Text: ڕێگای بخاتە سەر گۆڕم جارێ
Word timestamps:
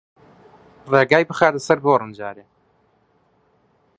ڕێگای 0.91 1.23
بخاتە 1.29 1.59
سەر 1.67 1.77
گۆڕم 1.85 2.11
جارێ 2.17 2.45